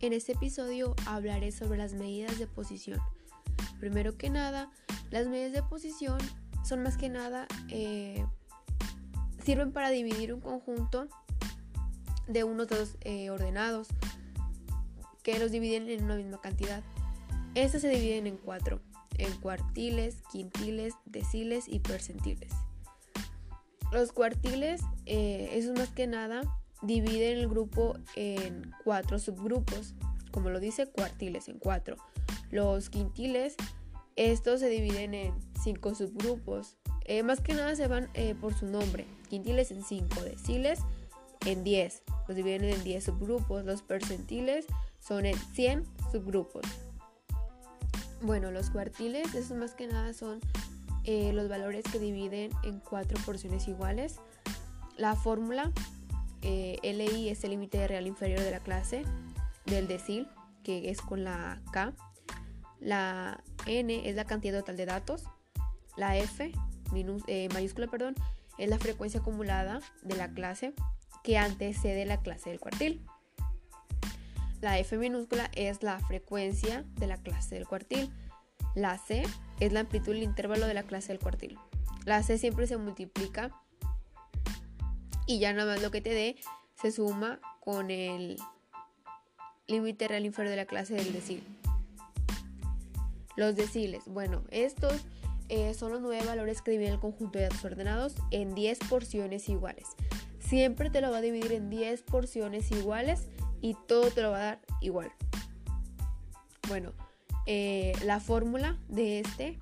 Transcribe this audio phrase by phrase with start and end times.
[0.00, 2.98] En este episodio hablaré sobre las medidas de posición.
[3.80, 4.70] Primero que nada,
[5.10, 6.18] las medidas de posición
[6.64, 8.24] son más que nada eh,
[9.44, 11.06] sirven para dividir un conjunto
[12.28, 13.88] de unos dos eh, ordenados
[15.22, 16.82] que los dividen en una misma cantidad.
[17.54, 18.80] Estas se dividen en cuatro,
[19.18, 22.52] en cuartiles, quintiles, deciles y percentiles.
[23.92, 26.40] Los cuartiles, eh, eso más que nada,
[26.82, 29.94] dividen el grupo en cuatro subgrupos,
[30.30, 31.96] como lo dice cuartiles en cuatro.
[32.50, 33.56] Los quintiles,
[34.16, 36.76] estos se dividen en cinco subgrupos.
[37.04, 39.06] Eh, más que nada se van eh, por su nombre.
[39.28, 40.80] Quintiles en 5, deciles
[41.46, 42.02] en 10.
[42.28, 43.64] Los dividen en 10 subgrupos.
[43.64, 44.66] Los percentiles
[45.00, 46.62] son en 100 subgrupos.
[48.22, 50.40] Bueno, los cuartiles, esos más que nada son
[51.04, 54.16] eh, los valores que dividen en cuatro porciones iguales.
[54.96, 55.72] La fórmula
[56.42, 59.04] eh, LI es el límite real inferior de la clase
[59.66, 60.28] del decil,
[60.62, 61.94] que es con la K.
[62.78, 65.24] La N es la cantidad total de datos.
[65.96, 66.52] La F,
[67.26, 68.14] eh, mayúscula, perdón,
[68.58, 70.74] es la frecuencia acumulada de la clase
[71.22, 73.04] que antecede la clase del cuartil.
[74.60, 78.12] La F minúscula es la frecuencia de la clase del cuartil.
[78.74, 79.22] La C
[79.58, 81.58] es la amplitud del intervalo de la clase del cuartil.
[82.04, 83.50] La C siempre se multiplica
[85.30, 86.34] y ya nada más lo que te dé
[86.74, 88.36] se suma con el
[89.68, 91.40] límite real inferior de la clase del decil.
[93.36, 94.02] Los deciles.
[94.06, 94.92] Bueno, estos
[95.48, 99.48] eh, son los nueve valores que dividen el conjunto de datos ordenados en 10 porciones
[99.48, 99.86] iguales.
[100.40, 103.28] Siempre te lo va a dividir en 10 porciones iguales
[103.60, 105.12] y todo te lo va a dar igual.
[106.66, 106.92] Bueno,
[107.46, 109.60] eh, la fórmula de este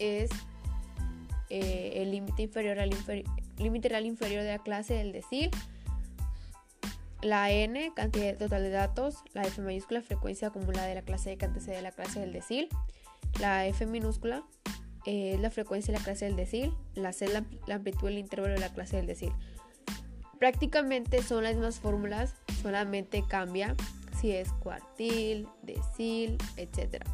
[0.00, 0.30] es
[1.48, 2.90] eh, el límite inferior al
[3.58, 5.50] límite real inferior de la clase del decil,
[7.22, 11.38] la n, cantidad total de datos, la f mayúscula, frecuencia acumulada de la clase de
[11.38, 12.68] que antecede la clase del decil,
[13.40, 14.44] la f minúscula
[15.06, 18.18] eh, es la frecuencia de la clase del decil, la c la, la amplitud del
[18.18, 19.32] intervalo de la clase del decil.
[20.38, 23.74] Prácticamente son las mismas fórmulas, solamente cambia
[24.20, 27.04] si es cuartil, decil, etc.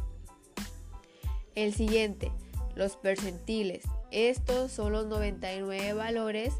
[1.55, 2.31] El siguiente,
[2.75, 3.83] los percentiles.
[4.13, 6.53] Estos son los 99 valores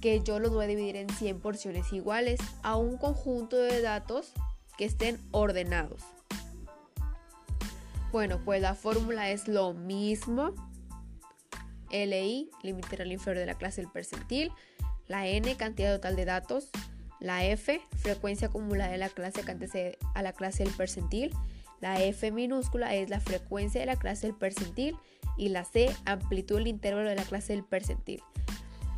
[0.00, 4.32] que yo los voy a dividir en 100 porciones iguales a un conjunto de datos
[4.76, 6.02] que estén ordenados.
[8.10, 10.54] Bueno, pues la fórmula es lo mismo.
[11.92, 14.50] LI, límite real inferior de la clase del percentil.
[15.06, 16.70] La N, cantidad total de datos.
[17.20, 19.44] La F, frecuencia acumulada de la clase
[20.14, 21.32] a la clase del percentil.
[21.82, 24.96] La F minúscula es la frecuencia de la clase del percentil.
[25.36, 28.22] Y la C, amplitud del intervalo de la clase del percentil.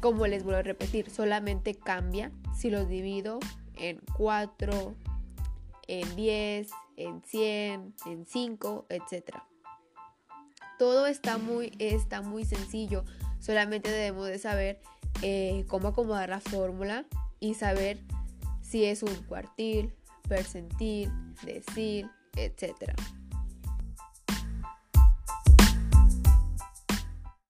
[0.01, 3.39] Como les vuelvo a repetir, solamente cambia si los divido
[3.77, 4.95] en 4,
[5.87, 9.37] en 10, en 100, en 5, etc.
[10.79, 13.05] Todo está muy, está muy sencillo.
[13.39, 14.81] Solamente debemos de saber
[15.23, 17.07] eh, cómo acomodar la fórmula
[17.41, 17.99] y saber
[18.61, 19.95] si es un cuartil,
[20.29, 21.11] percentil,
[21.45, 22.95] decil, etc.